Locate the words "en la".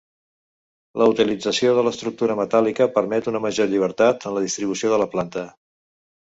4.33-4.47